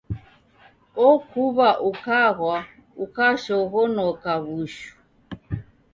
Okuw'a 1.09 1.69
ukagwa 1.89 2.57
ukashoghonoka 3.05 4.31
w'ushu. 4.45 4.91